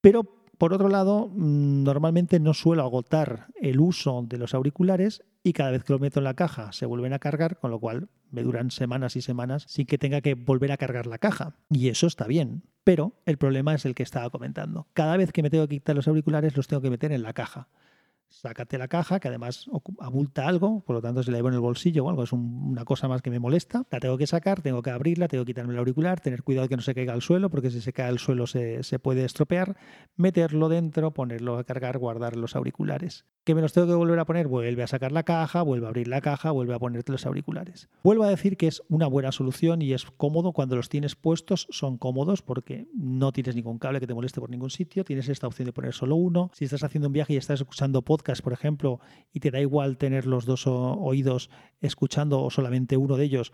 pero 0.03 0.39
por 0.59 0.75
otro 0.75 0.91
lado, 0.91 1.31
mm, 1.33 1.85
normalmente 1.85 2.41
no 2.41 2.53
suelo 2.53 2.83
agotar 2.83 3.47
el 3.59 3.81
uso 3.81 4.23
de 4.29 4.37
los 4.37 4.53
auriculares 4.53 5.23
y 5.43 5.55
cada 5.55 5.71
vez 5.71 5.83
que 5.83 5.95
lo 5.95 5.99
meto 5.99 6.21
en 6.21 6.25
la 6.25 6.35
caja 6.35 6.73
se 6.73 6.85
vuelven 6.85 7.15
a 7.15 7.21
cargar, 7.21 7.59
con 7.59 7.71
lo 7.71 7.81
cual 7.81 8.11
me 8.31 8.43
duran 8.43 8.71
semanas 8.71 9.17
y 9.17 9.23
semanas 9.23 9.65
sin 9.67 9.87
que 9.87 9.97
tenga 9.97 10.21
que 10.21 10.35
volver 10.35 10.73
a 10.73 10.77
cargar 10.77 11.07
la 11.07 11.17
caja. 11.17 11.57
Y 11.71 11.89
eso 11.89 12.07
está 12.07 12.27
bien. 12.27 12.65
Pero 12.85 13.15
el 13.25 13.39
problema 13.39 13.75
es 13.75 13.87
el 13.87 13.95
que 13.95 14.03
estaba 14.03 14.29
comentando. 14.29 14.89
Cada 14.93 15.17
vez 15.17 15.33
que 15.33 15.43
me 15.43 15.49
tengo 15.49 15.67
que 15.69 15.77
quitar 15.77 15.97
los 15.97 16.09
auriculares 16.09 16.55
los 16.55 16.69
tengo 16.69 16.83
que 16.83 16.91
meter 16.91 17.13
en 17.13 17.23
la 17.23 17.33
caja 17.33 17.69
sácate 18.29 18.79
la 18.79 18.89
caja, 18.89 19.21
que 19.21 19.29
además 19.29 19.67
abulta 20.01 20.47
algo, 20.47 20.81
por 20.81 20.97
lo 20.97 21.03
tanto 21.03 21.23
se 21.23 21.31
la 21.31 21.39
llevo 21.39 21.49
en 21.49 21.55
el 21.55 21.61
bolsillo 21.61 22.05
o 22.05 22.11
algo, 22.11 22.23
es 22.23 22.33
una 22.33 22.85
cosa 22.85 23.09
más 23.09 23.23
que 23.23 23.31
me 23.31 23.39
molesta. 23.39 23.85
La 23.91 24.01
tengo 24.01 24.19
que 24.19 24.27
sacar, 24.27 24.63
tengo 24.63 24.83
que 24.83 24.91
abrirla, 24.91 25.29
tengo 25.29 25.45
que 25.45 25.51
quitarme 25.51 25.73
el 25.73 25.79
auricular, 25.79 26.21
tener 26.21 26.43
cuidado 26.43 26.69
que 26.69 26.77
no 26.77 26.83
se 26.83 26.95
caiga 26.95 27.13
al 27.13 27.23
suelo, 27.23 27.51
porque 27.51 27.71
si 27.71 27.81
se 27.81 27.93
cae 27.93 28.09
al 28.09 28.19
suelo 28.19 28.47
se, 28.47 28.83
se 28.83 28.99
puede 28.99 29.25
estropear, 29.25 29.77
meterlo 30.17 30.69
dentro, 30.69 31.13
ponerlo 31.13 31.59
a 31.59 31.65
cargar, 31.65 31.99
guardar 31.99 32.37
los 32.37 32.55
auriculares. 32.55 33.25
¿Que 33.45 33.55
me 33.55 33.63
los 33.63 33.73
tengo 33.73 33.87
que 33.87 33.95
volver 33.95 34.19
a 34.19 34.27
poner? 34.27 34.47
Vuelve 34.47 34.83
a 34.83 34.87
sacar 34.87 35.11
la 35.11 35.23
caja, 35.23 35.63
vuelve 35.63 35.87
a 35.87 35.89
abrir 35.89 36.07
la 36.07 36.21
caja, 36.21 36.51
vuelve 36.51 36.75
a 36.75 36.79
ponerte 36.79 37.11
los 37.11 37.25
auriculares. 37.25 37.89
Vuelvo 38.05 38.25
a 38.25 38.29
decir 38.29 38.59
que 38.59 38.67
es 38.67 38.83
una 38.91 39.07
buena 39.07 39.33
solución 39.33 39.81
y 39.81 39.95
es 39.95 40.05
cómodo 40.05 40.53
cuando 40.53 40.77
los 40.77 40.91
tienes 40.91 41.17
puestos, 41.17 41.67
son 41.71 41.97
cómodos 41.97 42.43
porque 42.43 42.89
no 42.95 43.33
tienes 43.33 43.57
ningún 43.57 43.79
cable 43.79 44.01
que 44.01 44.07
te 44.07 44.13
moleste 44.13 44.41
por 44.41 44.51
ningún 44.51 44.69
sitio, 44.69 45.03
tienes 45.03 45.31
esta 45.31 45.47
opción 45.47 45.65
de 45.65 45.73
poner 45.73 45.95
solo 45.95 46.17
uno. 46.17 46.51
Si 46.53 46.67
estás 46.67 46.85
haciendo 46.85 47.09
un 47.09 47.15
viaje 47.15 47.33
y 47.33 47.37
estás 47.39 47.61
escuchando 47.61 48.03
podcast, 48.03 48.18
por 48.23 48.53
ejemplo, 48.53 49.01
y 49.33 49.41
te 49.41 49.51
da 49.51 49.61
igual 49.61 49.97
tener 49.97 50.27
los 50.27 50.45
dos 50.45 50.67
oídos 50.67 51.51
escuchando 51.81 52.43
o 52.43 52.51
solamente 52.51 52.97
uno 52.97 53.17
de 53.17 53.25
ellos, 53.25 53.53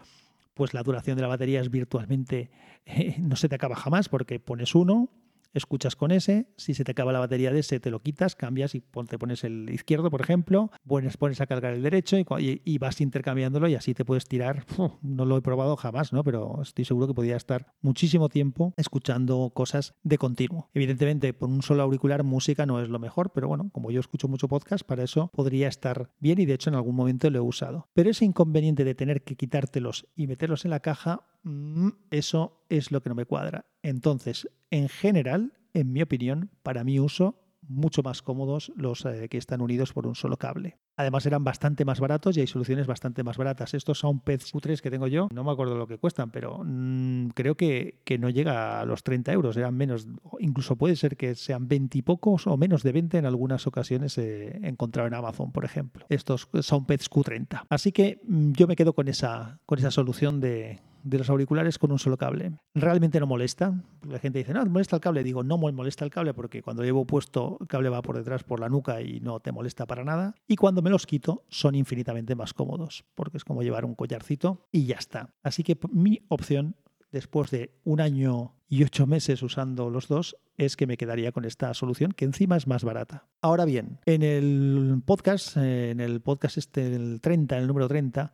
pues 0.55 0.75
la 0.75 0.83
duración 0.83 1.17
de 1.17 1.23
la 1.23 1.29
batería 1.29 1.61
es 1.61 1.71
virtualmente, 1.71 2.51
no 3.19 3.37
se 3.37 3.49
te 3.49 3.55
acaba 3.55 3.77
jamás 3.77 4.09
porque 4.09 4.41
pones 4.41 4.75
uno, 4.75 5.11
escuchas 5.55 5.97
con 5.97 6.11
ese, 6.11 6.49
si 6.57 6.75
se 6.75 6.85
te 6.85 6.93
acaba 6.93 7.13
la 7.13 7.21
batería 7.21 7.53
de 7.53 7.61
ese, 7.61 7.81
te 7.81 7.91
lo 7.91 8.01
quitas, 8.01 8.37
cambias 8.37 8.75
y 8.75 8.81
te 8.81 9.19
pones 9.19 9.45
el 9.45 9.71
izquierdo, 9.71 10.11
por 10.11 10.21
ejemplo, 10.21 10.71
pones, 10.87 11.17
pones 11.17 11.41
a 11.41 11.47
cargar 11.47 11.73
el 11.73 11.83
derecho 11.83 12.17
y, 12.19 12.79
vas 12.79 13.01
intercambiándolo 13.01 13.69
y 13.69 13.77
así 13.77 13.95
te 13.95 14.05
puedes 14.05 14.27
tirar. 14.27 14.67
no 15.03 15.25
lo 15.25 15.39
he 15.39 15.43
probado 15.43 15.77
jamás, 15.77 16.13
¿no? 16.13 16.23
Pero 16.25 16.61
estoy 16.61 16.85
seguro 16.85 17.07
que 17.07 17.15
podría 17.15 17.37
estar 17.37 17.73
muchísimo 17.81 18.29
tiempo 18.29 18.75
escuchando 18.77 19.51
cosas 19.55 19.95
de 20.03 20.19
continuo. 20.19 20.69
Evidentemente, 20.75 21.33
por 21.33 21.49
un 21.49 21.63
solo 21.63 21.83
auricular 21.83 22.25
música 22.25 22.67
no 22.67 22.83
es 22.83 22.89
lo 22.89 22.99
mejor, 22.99 23.31
pero 23.33 23.49
bueno, 23.49 23.71
como 23.73 23.91
yo 23.91 24.01
escucho 24.01 24.29
mucho 24.29 24.49
podcast, 24.49 24.85
para 24.85 25.05
eso 25.05 25.31
podría 25.33 25.69
estar 25.69 26.11
bien 26.19 26.41
y 26.41 26.47
de 26.47 26.55
hecho 26.55 26.71
en 26.71 26.77
algún 26.77 26.97
momento 26.97 27.31
lo 27.31 27.39
he 27.39 27.43
usado. 27.43 27.89
Pero 27.95 28.11
ese 28.11 28.25
inconveniente 28.25 28.85
de 28.85 28.95
tener 28.95 29.23
que 29.23 29.37
quitártelos 29.37 30.07
y 30.17 30.27
meterlos 30.27 30.65
en 30.65 30.73
la 30.73 30.81
caja 30.81 31.23
Mm, 31.45 31.91
eso 32.11 32.65
es 32.69 32.91
lo 32.91 33.03
que 33.03 33.09
no 33.09 33.15
me 33.15 33.27
cuadra. 33.27 33.67
Entonces, 33.83 34.49
en 34.71 34.89
general, 34.89 35.53
en 35.73 35.93
mi 35.93 36.03
opinión, 36.03 36.51
para 36.63 36.85
mi 36.85 36.99
uso, 36.99 37.45
mucho 37.69 38.03
más 38.03 38.23
cómodos 38.23 38.73
los 38.77 39.05
eh, 39.05 39.29
que 39.29 39.39
están 39.39 39.61
unidos 39.61 39.93
por 39.93 40.07
un 40.07 40.15
solo 40.15 40.37
cable. 40.37 40.79
Además 40.97 41.27
eran 41.27 41.45
bastante 41.45 41.85
más 41.85 41.99
baratos 41.99 42.37
y 42.37 42.41
hay 42.41 42.47
soluciones 42.47 42.87
bastante 42.87 43.25
más 43.25 43.37
baratas. 43.37 43.75
Estos 43.75 43.99
son 43.99 44.21
Pets 44.21 44.53
Q3 44.55 44.81
que 44.81 44.91
tengo 44.91 45.07
yo, 45.07 45.29
no 45.33 45.45
me 45.45 45.51
acuerdo 45.51 45.77
lo 45.77 45.87
que 45.87 45.99
cuestan, 45.99 46.31
pero 46.31 46.63
mm, 46.65 47.29
creo 47.29 47.57
que, 47.57 48.03
que, 48.05 48.19
no 48.19 48.31
llega 48.31 48.81
a 48.81 48.85
los 48.85 49.03
30 49.03 49.33
euros, 49.33 49.57
eran 49.57 49.75
menos, 49.75 50.07
incluso 50.39 50.77
puede 50.77 50.97
ser 50.97 51.17
que 51.17 51.35
sean 51.35 51.67
20 51.67 51.99
y 51.99 52.03
pocos 52.03 52.47
o 52.47 52.57
menos 52.57 52.83
de 52.83 52.93
20 52.93 53.19
en 53.19 53.27
algunas 53.27 53.67
ocasiones 53.67 54.17
he 54.19 54.67
encontrado 54.67 55.09
en 55.09 55.15
Amazon, 55.15 55.51
por 55.51 55.65
ejemplo. 55.65 56.07
Estos 56.09 56.49
son 56.61 56.87
Pets 56.87 57.11
Q30. 57.11 57.65
Así 57.69 57.93
que 57.93 58.21
mm, 58.27 58.53
yo 58.53 58.67
me 58.67 58.77
quedo 58.77 58.93
con 58.93 59.09
esa, 59.09 59.59
con 59.67 59.79
esa 59.79 59.91
solución 59.91 60.41
de, 60.41 60.81
de 61.05 61.19
los 61.19 61.31
auriculares 61.31 61.79
con 61.79 61.93
un 61.93 61.99
solo 61.99 62.17
cable. 62.17 62.53
Realmente 62.75 63.21
no 63.21 63.27
molesta. 63.27 63.81
La 64.09 64.19
gente 64.19 64.39
dice, 64.39 64.53
no, 64.53 64.65
molesta 64.67 64.97
el 64.97 65.03
cable. 65.03 65.23
Digo, 65.23 65.45
no 65.45 65.59
molesta 65.59 66.05
el 66.05 66.11
cable 66.11 66.35
porque 66.35 66.63
cuando 66.63 66.83
llevo 66.83 67.07
puesto 67.07 67.59
el 67.61 67.69
cable 67.69 67.91
va 67.91 68.03
por 68.03 68.17
detrás 68.17 68.43
por 68.43 68.59
la 68.59 68.69
nuca 68.69 69.01
y 69.03 69.21
no 69.21 69.39
te 69.41 69.53
molesta 69.53 69.87
para 69.87 70.03
nada. 70.03 70.35
Y 70.49 70.57
cuando 70.57 70.83
me 70.83 70.91
los 70.91 71.07
quito 71.07 71.45
son 71.49 71.75
infinitamente 71.75 72.35
más 72.35 72.55
cómodos 72.55 73.05
porque 73.15 73.37
es 73.37 73.45
como 73.45 73.63
llevar 73.63 73.85
un 73.85 73.95
collarcito 73.95 74.67
y 74.73 74.87
ya 74.87 74.97
está. 74.97 75.31
Así 75.43 75.63
que 75.63 75.79
mi 75.93 76.25
opción 76.29 76.77
después 77.15 77.53
de 77.53 77.71
un 77.85 78.01
año 78.01 78.57
y 78.69 78.83
ocho 78.83 79.07
meses 79.07 79.41
usando 79.45 79.89
los 79.89 80.09
dos, 80.09 80.37
es 80.57 80.77
que 80.77 80.89
me 80.89 80.97
quedaría 80.97 81.31
con 81.31 81.45
esta 81.45 81.73
solución, 81.73 82.11
que 82.11 82.25
encima 82.25 82.57
es 82.57 82.67
más 82.67 82.83
barata. 82.83 83.29
Ahora 83.41 83.65
bien, 83.65 84.01
en 84.05 84.25
el 84.25 85.01
podcast, 85.07 85.57
en 85.57 86.01
el 86.01 86.21
podcast 86.21 86.59
este, 86.59 86.93
el 86.93 87.21
30, 87.21 87.57
el 87.57 87.69
número 87.69 87.87
30, 87.87 88.33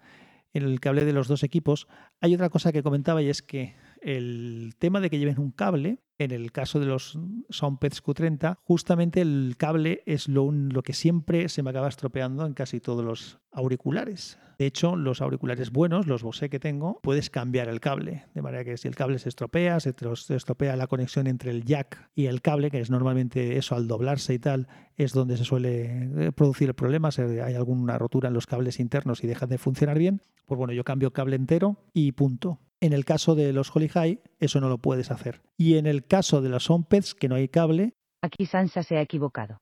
en 0.53 0.65
el 0.65 0.81
que 0.81 0.89
hablé 0.89 1.05
de 1.05 1.13
los 1.13 1.29
dos 1.29 1.43
equipos, 1.43 1.87
hay 2.21 2.35
otra 2.35 2.51
cosa 2.51 2.73
que 2.73 2.83
comentaba 2.83 3.23
y 3.23 3.29
es 3.29 3.43
que 3.43 3.75
el 4.01 4.75
tema 4.79 5.01
de 5.01 5.11
que 5.11 5.19
lleven 5.19 5.39
un 5.39 5.51
cable, 5.51 5.99
en 6.21 6.33
el 6.33 6.53
caso 6.53 6.79
de 6.79 6.87
los 6.87 7.19
Soundpads 7.49 8.05
Q30, 8.05 8.59
justamente 8.63 9.23
el 9.23 9.55
cable 9.57 10.03
es 10.05 10.29
lo, 10.29 10.53
lo 10.53 10.83
que 10.83 10.93
siempre 10.93 11.49
se 11.49 11.63
me 11.63 11.71
acaba 11.71 11.89
estropeando 11.89 12.45
en 12.45 12.53
casi 12.53 12.79
todos 12.79 13.03
los 13.03 13.39
auriculares. 13.53 14.39
De 14.59 14.67
hecho, 14.67 14.95
los 14.95 15.23
auriculares 15.23 15.71
buenos, 15.71 16.07
los 16.07 16.23
Bose 16.23 16.51
que 16.51 16.61
tengo, 16.61 17.01
puedes 17.03 17.31
cambiar 17.31 17.71
el 17.71 17.81
cable. 17.81 18.27
De 18.35 18.43
manera 18.43 18.63
que 18.63 18.77
si 18.77 18.89
el 18.89 18.95
cable 18.95 19.19
se 19.19 19.31
estropea, 19.31 19.81
se, 19.81 19.95
estropea 20.29 20.77
la 20.77 20.87
conexión 20.87 21.27
entre 21.27 21.51
el 21.51 21.65
jack 21.65 22.11
y 22.15 22.27
el 22.27 22.43
cable, 22.43 22.71
que 22.71 22.81
es 22.81 22.91
normalmente 22.91 23.57
eso 23.57 23.75
al 23.75 23.89
doblarse 23.89 24.35
y 24.35 24.39
tal, 24.39 24.69
es 24.99 25.15
donde 25.15 25.39
se 25.39 25.45
suele 25.45 26.27
eh, 26.27 26.33
producir 26.33 26.69
el 26.69 26.75
problema. 26.75 27.11
Si 27.11 27.23
hay 27.23 27.55
alguna 27.55 27.97
rotura 27.97 28.29
en 28.29 28.35
los 28.35 28.47
cables 28.47 28.79
internos 28.79 29.25
y 29.25 29.27
dejan 29.27 29.49
de 29.49 29.57
funcionar 29.57 29.99
bien, 29.99 30.21
pues 30.45 30.59
bueno, 30.59 30.75
yo 30.75 30.85
cambio 30.85 31.11
cable 31.11 31.37
entero 31.37 31.79
y 31.95 32.13
punto. 32.13 32.59
En 32.83 32.95
el 32.95 33.05
caso 33.05 33.35
de 33.35 33.53
los 33.53 33.75
Holy 33.77 33.89
High, 33.89 34.23
eso 34.39 34.59
no 34.61 34.71
lo 34.71 34.79
puedes 34.79 35.11
hacer. 35.11 35.43
Y 35.59 35.77
en 35.77 35.87
el 35.87 36.07
caso 36.07 36.41
de 36.41 36.49
los 36.49 36.65
Soundpads, 36.65 37.15
que 37.15 37.29
no 37.29 37.35
hay 37.35 37.49
cable. 37.49 37.93
Aquí 38.23 38.47
Sansa 38.47 38.83
se 38.83 38.97
ha 38.97 39.03
equivocado. 39.03 39.59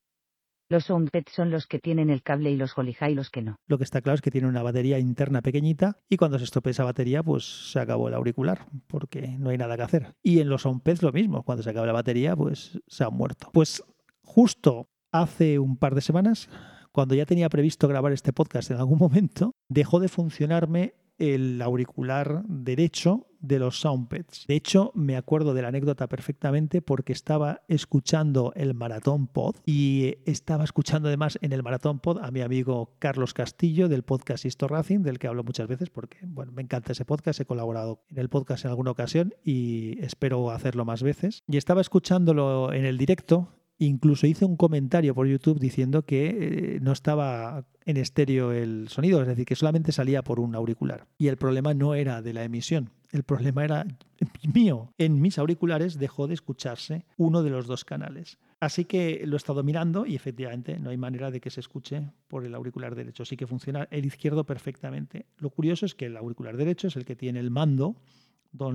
Los 0.71 0.85
Soundpads 0.85 1.33
son 1.33 1.51
los 1.51 1.67
que 1.67 1.81
tienen 1.81 2.11
el 2.11 2.23
cable 2.23 2.51
y 2.51 2.57
los 2.57 2.77
Holy 2.77 2.93
High 2.93 3.15
los 3.15 3.31
que 3.31 3.43
no. 3.43 3.57
Lo 3.67 3.79
que 3.79 3.85
está 3.85 4.03
claro 4.03 4.15
es 4.15 4.21
que 4.21 4.31
tiene 4.31 4.47
una 4.47 4.63
batería 4.63 5.01
interna 5.01 5.43
pequeñita 5.43 5.99
y 6.09 6.17
cuando 6.17 6.39
se 6.39 6.45
estropea 6.45 6.71
esa 6.71 6.85
batería, 6.85 7.23
pues 7.23 7.73
se 7.73 7.81
acabó 7.81 8.07
el 8.07 8.15
auricular, 8.15 8.67
porque 8.87 9.37
no 9.39 9.51
hay 9.51 9.59
nada 9.59 9.77
que 9.77 9.83
hacer. 9.83 10.15
Y 10.23 10.39
en 10.39 10.49
los 10.49 10.63
Soundpads 10.63 11.03
lo 11.03 11.11
mismo, 11.11 11.43
cuando 11.43 11.65
se 11.65 11.71
acaba 11.71 11.87
la 11.87 11.93
batería, 11.93 12.37
pues 12.37 12.79
se 12.87 13.03
han 13.03 13.15
muerto. 13.15 13.51
Pues 13.53 13.83
justo 14.23 14.91
hace 15.11 15.59
un 15.59 15.77
par 15.77 15.95
de 15.95 16.03
semanas, 16.03 16.51
cuando 16.93 17.15
ya 17.15 17.27
tenía 17.27 17.49
previsto 17.49 17.89
grabar 17.89 18.13
este 18.13 18.33
podcast 18.33 18.71
en 18.71 18.77
algún 18.77 18.99
momento, 18.99 19.53
dejó 19.69 19.99
de 19.99 20.09
funcionarme 20.09 20.95
el 21.19 21.61
auricular 21.63 22.45
derecho 22.47 23.27
de 23.41 23.59
los 23.59 23.81
Soundpads. 23.81 24.47
De 24.47 24.57
hecho, 24.57 24.91
me 24.95 25.17
acuerdo 25.17 25.55
de 25.55 25.63
la 25.63 25.69
anécdota 25.69 26.09
perfectamente 26.09 26.83
porque 26.83 27.13
estaba 27.13 27.63
escuchando 27.69 28.53
el 28.57 28.75
Maratón 28.75 29.27
Pod 29.27 29.57
y 29.65 30.17
estaba 30.25 30.65
escuchando 30.65 31.09
además 31.09 31.39
en 31.43 31.53
el 31.53 31.63
Maratón 31.63 32.01
Pod 32.01 32.19
a 32.19 32.31
mi 32.31 32.41
amigo 32.41 32.95
Carlos 32.99 33.35
Castillo 33.35 33.89
del 33.89 34.03
podcast 34.03 34.45
Histo 34.45 34.67
Racing, 34.69 35.01
del 35.01 35.19
que 35.19 35.29
hablo 35.29 35.45
muchas 35.45 35.69
veces 35.69 35.91
porque 35.91 36.19
bueno, 36.23 36.53
me 36.53 36.63
encanta 36.63 36.93
ese 36.93 37.05
podcast, 37.05 37.41
he 37.41 37.45
colaborado 37.45 38.03
en 38.11 38.19
el 38.19 38.29
podcast 38.29 38.65
en 38.65 38.71
alguna 38.71 38.91
ocasión 38.91 39.35
y 39.45 39.99
espero 40.01 40.51
hacerlo 40.51 40.85
más 40.85 41.03
veces. 41.03 41.45
Y 41.47 41.57
estaba 41.57 41.81
escuchándolo 41.81 42.73
en 42.73 42.85
el 42.85 42.99
directo 42.99 43.49
Incluso 43.79 44.27
hice 44.27 44.45
un 44.45 44.57
comentario 44.57 45.15
por 45.15 45.29
YouTube 45.29 45.61
diciendo 45.61 46.05
que 46.05 46.27
eh, 46.29 46.79
no 46.81 46.93
estaba 46.93 47.65
en 47.85 47.97
estéreo 47.97 48.53
el 48.53 48.89
sonido, 48.89 49.23
es 49.23 49.29
decir, 49.29 49.47
que 49.47 49.55
solamente 49.55 49.93
salía 49.93 50.23
por 50.23 50.41
un 50.41 50.55
auricular. 50.57 51.07
Y 51.17 51.29
el 51.29 51.37
problema 51.37 51.75
no 51.75 51.95
era 51.95 52.21
de 52.21 52.33
la 52.33 52.43
emisión, 52.43 52.91
el 53.13 53.23
problema 53.23 53.65
era 53.65 53.87
mío. 54.55 54.93
En 54.99 55.21
mis 55.21 55.39
auriculares 55.39 55.99
dejó 55.99 56.27
de 56.27 56.35
escucharse 56.35 57.07
uno 57.17 57.43
de 57.43 57.51
los 57.51 57.67
dos 57.67 57.85
canales. 57.85 58.39
Así 58.61 58.85
que 58.85 59.23
lo 59.25 59.37
he 59.37 59.39
estado 59.39 59.63
mirando 59.63 60.05
y 60.05 60.17
efectivamente 60.17 60.81
no 60.81 60.91
hay 60.91 60.97
manera 60.97 61.31
de 61.31 61.41
que 61.41 61.51
se 61.51 61.61
escuche 61.61 62.11
por 62.27 62.45
el 62.45 62.55
auricular 62.57 62.97
derecho. 62.97 63.25
Sí 63.25 63.37
que 63.37 63.47
funciona 63.47 63.87
el 63.93 64.05
izquierdo 64.05 64.45
perfectamente. 64.45 65.27
Lo 65.37 65.51
curioso 65.51 65.87
es 65.87 65.95
que 65.95 66.07
el 66.07 66.17
auricular 66.17 66.57
derecho 66.57 66.89
es 66.89 66.97
el 66.97 67.05
que 67.05 67.15
tiene 67.15 67.39
el 67.39 67.53
mando 67.53 67.95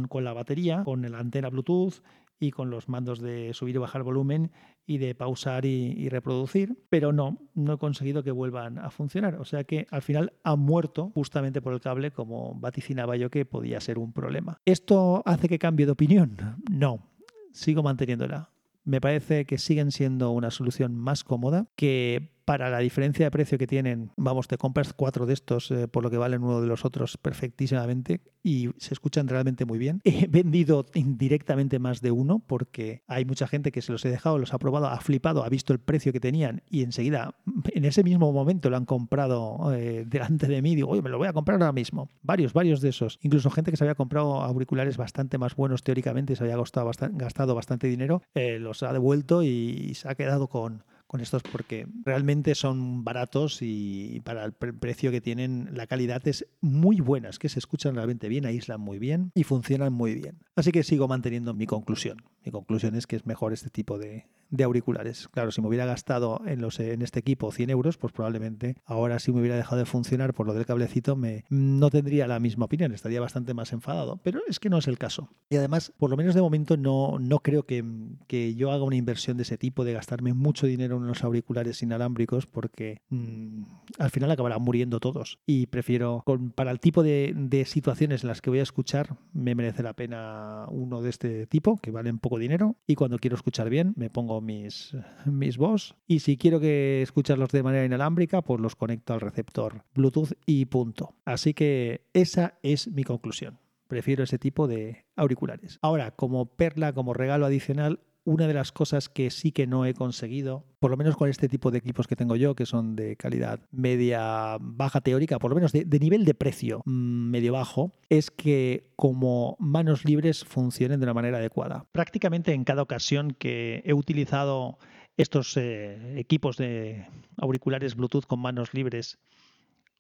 con 0.08 0.24
la 0.24 0.34
batería, 0.34 0.84
con 0.84 1.02
la 1.02 1.20
antena 1.20 1.50
Bluetooth 1.50 1.96
y 2.44 2.52
con 2.52 2.70
los 2.70 2.90
mandos 2.90 3.22
de 3.22 3.54
subir 3.54 3.76
y 3.76 3.80
bajar 3.80 4.04
volumen 4.04 4.52
y 4.86 4.98
de 4.98 5.16
pausar 5.16 5.66
y, 5.66 6.10
reproducir, 6.10 6.78
pero 6.90 7.14
no, 7.14 7.38
no 7.54 7.74
he 7.74 7.78
conseguido 7.78 8.22
que 8.22 8.32
vuelvan 8.32 8.78
a 8.80 8.92
funcionar. 8.92 9.36
O 9.36 9.46
sea 9.46 9.64
que 9.64 9.88
al 9.92 10.02
final 10.02 10.34
han 10.44 10.60
muerto 10.60 11.12
justamente 11.16 11.62
por 11.62 11.74
el 11.74 11.80
cable, 11.80 12.12
como 12.12 12.54
vaticinaba 12.56 13.16
yo 13.16 13.30
que 13.30 13.46
podía 13.46 13.80
ser 13.80 13.98
un 13.98 14.12
problema. 14.12 14.60
¿Esto 14.66 15.24
hace 15.26 15.48
que 15.48 15.58
cambie 15.58 15.86
de 15.86 15.94
opinión? 15.94 16.38
No, 16.70 17.08
sigo 17.54 17.82
manteniéndola. 17.82 18.50
Me 18.84 19.00
parece 19.00 19.46
que 19.46 19.58
siguen 19.58 19.92
siendo 19.92 20.32
una 20.32 20.52
solución 20.52 20.94
más 20.94 21.24
cómoda, 21.24 21.68
que 21.78 22.34
para 22.46 22.70
la 22.70 22.80
diferencia 22.80 23.26
de 23.26 23.32
precio 23.32 23.58
que 23.58 23.68
tienen, 23.68 24.12
vamos, 24.18 24.48
te 24.48 24.58
compras 24.58 24.94
cuatro 24.94 25.26
de 25.26 25.34
estos 25.34 25.72
eh, 25.72 25.88
por 25.88 26.04
lo 26.04 26.10
que 26.10 26.18
valen 26.18 26.44
uno 26.44 26.62
de 26.62 26.68
los 26.68 26.86
otros 26.86 27.18
perfectísimamente 27.18 28.22
y 28.44 28.70
se 28.78 28.94
escuchan 28.94 29.28
realmente 29.28 29.66
muy 29.66 29.78
bien. 29.78 30.02
He 30.04 30.28
vendido 30.28 30.86
indirectamente 30.94 31.80
más 31.80 32.02
de 32.02 32.12
uno 32.12 32.44
porque 32.46 33.04
hay 33.08 33.26
mucha 33.26 33.48
gente 33.48 33.72
que 33.72 33.82
se 33.82 33.92
los 33.92 34.04
he 34.06 34.10
dejado, 34.10 34.38
los 34.38 34.54
ha 34.54 34.60
probado, 34.60 34.88
ha 34.88 35.00
flipado, 35.00 35.44
ha 35.44 35.50
visto 35.50 35.74
el 35.74 35.80
precio 35.80 36.12
que 36.12 36.20
tenían 36.20 36.64
y 36.70 36.84
enseguida, 36.84 37.36
en 37.74 37.86
ese 37.86 38.04
mismo 38.04 38.32
momento, 38.32 38.70
lo 38.70 38.78
han 38.78 38.86
comprado 38.86 39.74
eh, 39.74 40.06
delante 40.08 40.48
de 40.48 40.62
mí. 40.62 40.76
Digo, 40.76 40.90
oye, 40.90 41.02
me 41.02 41.10
lo 41.10 41.18
voy 41.18 41.28
a 41.28 41.34
comprar 41.34 41.62
ahora 41.62 41.74
mismo. 41.74 42.10
Varios, 42.22 42.54
varios 42.54 42.82
de 42.82 42.90
esos. 42.90 43.20
Incluso 43.22 43.50
gente 43.50 43.72
que 43.72 43.78
se 43.78 43.84
había 43.84 43.96
comprado 43.96 44.42
auriculares 44.42 44.98
bastante 44.98 45.38
más 45.38 45.56
buenos 45.56 45.84
teóricamente 45.84 46.36
se 46.36 46.44
había 46.44 46.58
gastado 46.58 46.86
bastante, 46.86 47.18
gastado 47.18 47.56
bastante 47.56 47.88
dinero, 47.88 48.22
eh, 48.36 48.60
los 48.60 48.84
ha 48.84 48.94
devuelto 48.94 49.44
y 49.44 49.94
se 49.96 50.10
ha 50.10 50.16
quedado 50.16 50.48
con 50.48 50.84
con 51.14 51.22
estos 51.22 51.44
porque 51.44 51.86
realmente 52.06 52.56
son 52.56 53.04
baratos 53.04 53.60
y 53.62 54.20
para 54.22 54.46
el 54.46 54.54
precio 54.54 55.12
que 55.12 55.22
tienen 55.22 55.70
la 55.72 55.86
calidad 55.86 56.28
es 56.28 56.48
muy 56.60 57.02
buena, 57.02 57.30
es 57.30 57.38
que 57.38 57.50
se 57.50 57.60
escuchan 57.60 57.94
realmente 57.94 58.28
bien, 58.30 58.48
aíslan 58.48 58.82
muy 58.82 58.98
bien 58.98 59.32
y 59.36 59.44
funcionan 59.44 59.94
muy 59.94 60.16
bien. 60.16 60.40
Así 60.56 60.72
que 60.72 60.82
sigo 60.82 61.08
manteniendo 61.08 61.54
mi 61.54 61.68
conclusión. 61.68 62.18
Mi 62.46 62.52
conclusión 62.52 62.96
es 62.96 63.08
que 63.08 63.16
es 63.16 63.26
mejor 63.26 63.54
este 63.54 63.70
tipo 63.70 63.98
de, 63.98 64.26
auriculares. 64.64 65.28
Claro, 65.30 65.52
si 65.52 65.62
me 65.62 65.68
hubiera 65.68 65.86
gastado 65.86 66.42
en, 66.46 66.62
los, 66.62 66.80
en 66.80 67.02
este 67.02 67.20
equipo 67.20 67.52
100 67.52 67.70
euros, 67.70 67.98
pues 67.98 68.14
probablemente 68.14 68.76
ahora 68.86 69.20
si 69.20 69.32
me 69.32 69.40
hubiera 69.40 69.56
dejado 69.56 69.78
de 69.78 69.86
funcionar 69.86 70.34
por 70.34 70.46
lo 70.46 70.54
del 70.54 70.66
cablecito, 70.66 71.16
me, 71.16 71.46
no 71.50 71.90
tendría 71.90 72.28
la 72.28 72.40
misma 72.40 72.66
opinión, 72.66 72.92
estaría 72.92 73.22
bastante 73.22 73.54
más 73.54 73.74
enfadado. 73.74 74.20
Pero 74.24 74.42
es 74.48 74.60
que 74.60 74.70
no 74.70 74.78
es 74.78 74.88
el 74.88 74.98
caso. 74.98 75.30
Y 75.50 75.56
además, 75.56 75.94
por 75.98 76.10
lo 76.10 76.18
menos 76.18 76.36
de 76.36 76.42
momento, 76.42 76.78
no, 76.78 77.18
no 77.20 77.40
creo 77.40 77.66
que, 77.66 77.84
que 78.28 78.56
yo 78.56 78.72
haga 78.72 78.84
una 78.84 78.96
inversión 78.96 79.38
de 79.38 79.44
ese 79.44 79.58
tipo, 79.58 79.84
de 79.86 79.94
gastarme 79.94 80.34
mucho 80.34 80.68
dinero 80.68 80.98
en 80.98 81.04
unos 81.04 81.24
auriculares 81.24 81.82
inalámbricos, 81.82 82.46
porque 82.46 83.02
mm, 83.10 83.64
al 84.00 84.12
final 84.12 84.32
acabarán 84.32 84.62
muriendo 84.62 85.00
todos. 85.00 85.40
Y 85.46 85.68
prefiero, 85.68 86.24
para 86.56 86.72
el 86.72 86.80
tipo 86.80 87.04
de, 87.04 87.34
de 87.36 87.66
situaciones 87.66 88.24
en 88.24 88.28
las 88.28 88.42
que 88.42 88.50
voy 88.50 88.60
a 88.60 88.64
escuchar, 88.64 89.18
me 89.34 89.56
merece 89.56 89.84
la 89.84 89.94
pena 89.94 90.66
uno 90.70 91.02
de 91.02 91.10
este 91.10 91.48
tipo, 91.48 91.78
que 91.78 91.92
valen 91.92 92.20
poco 92.20 92.33
dinero. 92.38 92.78
Y 92.88 92.96
cuando 92.96 93.18
quiero 93.18 93.36
escuchar 93.36 93.70
bien, 93.70 93.94
me 93.96 94.10
pongo 94.10 94.42
mis, 94.42 94.96
mis 95.26 95.58
voz 95.58 95.96
y 96.08 96.20
si 96.20 96.38
quiero 96.38 96.60
que 96.60 97.02
escucharlos 97.02 97.50
de 97.50 97.64
manera 97.64 97.86
inalámbrica, 97.86 98.42
pues 98.42 98.60
los 98.60 98.76
conecto 98.76 99.14
al 99.14 99.22
receptor 99.22 99.84
Bluetooth 99.94 100.34
y 100.46 100.66
punto. 100.66 101.16
Así 101.26 101.54
que 101.54 102.08
esa 102.14 102.60
es 102.64 102.88
mi 102.88 103.04
conclusión. 103.04 103.60
Prefiero 103.88 104.24
ese 104.24 104.40
tipo 104.40 104.68
de 104.68 105.06
auriculares. 105.16 105.78
Ahora, 105.82 106.12
como 106.12 106.56
perla, 106.56 106.94
como 106.94 107.14
regalo 107.14 107.46
adicional, 107.46 108.00
una 108.26 108.48
de 108.48 108.54
las 108.54 108.72
cosas 108.72 109.10
que 109.10 109.30
sí 109.30 109.52
que 109.52 109.68
no 109.68 109.86
he 109.86 109.94
conseguido, 109.94 110.66
por 110.80 110.92
lo 110.92 110.98
menos 110.98 111.18
con 111.18 111.30
este 111.30 111.50
tipo 111.50 111.72
de 111.72 111.80
equipos 111.80 112.08
que 112.08 112.16
tengo 112.16 112.36
yo, 112.36 112.56
que 112.56 112.66
son 112.66 112.96
de 112.96 113.18
calidad 113.18 113.60
media 113.72 114.58
baja 114.62 115.02
teórica, 115.02 115.40
por 115.40 115.52
lo 115.52 115.56
menos 115.56 115.72
de, 115.72 116.00
nivel 116.00 116.26
de 116.26 116.34
precio 116.34 116.82
mm, 116.86 117.30
medio 117.30 117.54
bajo, 117.54 117.94
es 118.10 118.32
que 118.32 118.92
como 118.96 119.58
manos 119.60 120.06
libres 120.06 120.46
funcionen 120.46 121.00
de 121.00 121.06
una 121.06 121.14
manera 121.14 121.38
adecuada. 121.38 121.86
Prácticamente 121.92 122.54
en 122.54 122.64
cada 122.64 122.82
ocasión 122.82 123.36
que 123.38 123.82
he 123.86 123.94
utilizado 123.94 124.78
estos 125.18 125.56
eh, 125.58 126.18
equipos 126.18 126.58
de 126.58 127.06
auriculares 127.38 127.96
Bluetooth 127.96 128.26
con 128.26 128.40
manos 128.40 128.74
libres, 128.74 129.20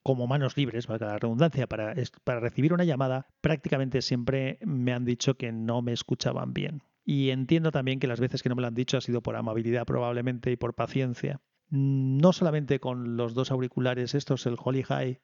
como 0.02 0.28
manos 0.28 0.58
libres, 0.58 0.88
valga 0.88 1.08
la 1.08 1.18
redundancia, 1.18 1.68
para, 1.68 1.94
para 2.24 2.40
recibir 2.40 2.74
una 2.74 2.84
llamada, 2.84 3.28
prácticamente 3.42 4.02
siempre 4.02 4.60
me 4.66 4.94
han 4.94 5.06
dicho 5.06 5.36
que 5.36 5.52
no 5.52 5.82
me 5.82 5.94
escuchaban 5.94 6.54
bien. 6.54 6.84
Y 7.06 7.30
entiendo 7.32 7.72
también 7.72 8.00
que 8.00 8.08
las 8.08 8.20
veces 8.20 8.42
que 8.42 8.50
no 8.50 8.56
me 8.56 8.62
lo 8.62 8.68
han 8.68 8.76
dicho 8.76 8.98
ha 8.98 9.02
sido 9.02 9.22
por 9.22 9.36
amabilidad 9.36 9.86
probablemente 9.86 10.52
y 10.52 10.56
por 10.56 10.74
paciencia. 10.74 11.42
No 11.70 12.34
solamente 12.34 12.80
con 12.80 13.18
los 13.18 13.34
dos 13.34 13.52
auriculares 13.52 14.16
estos, 14.16 14.46
el 14.46 14.56
Holy 14.58 14.84
High 14.84 15.22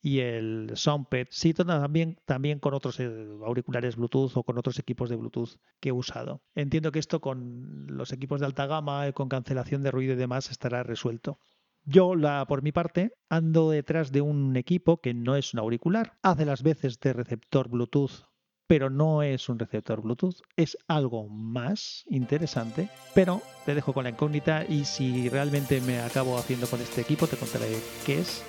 y 0.00 0.18
el 0.18 0.72
Soundpad, 0.74 1.26
sino 1.30 1.64
también, 1.64 2.18
también 2.24 2.58
con 2.58 2.74
otros 2.74 2.98
eh, 2.98 3.08
auriculares 3.46 3.94
Bluetooth 3.96 4.36
o 4.36 4.42
con 4.42 4.58
otros 4.58 4.80
equipos 4.80 5.08
de 5.08 5.16
Bluetooth 5.16 5.60
que 5.80 5.90
he 5.90 5.92
usado. 5.92 6.42
Entiendo 6.56 6.90
que 6.90 6.98
esto 6.98 7.20
con 7.20 7.86
los 7.86 8.12
equipos 8.12 8.40
de 8.40 8.46
alta 8.46 8.66
gama, 8.66 9.06
eh, 9.06 9.12
con 9.12 9.28
cancelación 9.28 9.82
de 9.82 9.92
ruido 9.92 10.14
y 10.14 10.16
demás, 10.16 10.50
estará 10.50 10.82
resuelto. 10.82 11.38
Yo, 11.84 12.16
la, 12.16 12.46
por 12.46 12.62
mi 12.62 12.72
parte, 12.72 13.12
ando 13.28 13.70
detrás 13.70 14.10
de 14.10 14.20
un 14.20 14.56
equipo 14.56 15.00
que 15.00 15.14
no 15.14 15.36
es 15.36 15.54
un 15.54 15.60
auricular, 15.60 16.18
hace 16.22 16.46
las 16.46 16.62
veces 16.62 16.98
de 16.98 17.12
receptor 17.12 17.68
Bluetooth 17.68 18.31
pero 18.72 18.88
no 18.88 19.22
es 19.22 19.50
un 19.50 19.58
receptor 19.58 20.00
Bluetooth, 20.00 20.36
es 20.56 20.78
algo 20.88 21.28
más 21.28 22.06
interesante, 22.08 22.88
pero 23.12 23.42
te 23.66 23.74
dejo 23.74 23.92
con 23.92 24.04
la 24.04 24.08
incógnita 24.08 24.64
y 24.66 24.86
si 24.86 25.28
realmente 25.28 25.82
me 25.82 26.00
acabo 26.00 26.38
haciendo 26.38 26.66
con 26.66 26.80
este 26.80 27.02
equipo 27.02 27.26
te 27.26 27.36
contaré 27.36 27.68
qué 28.06 28.20
es, 28.20 28.42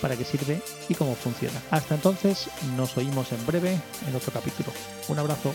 para 0.00 0.14
qué 0.16 0.22
sirve 0.22 0.62
y 0.88 0.94
cómo 0.94 1.16
funciona. 1.16 1.60
Hasta 1.72 1.96
entonces 1.96 2.48
nos 2.76 2.96
oímos 2.96 3.32
en 3.32 3.44
breve 3.46 3.76
en 4.06 4.14
otro 4.14 4.30
capítulo. 4.32 4.70
Un 5.08 5.18
abrazo. 5.18 5.52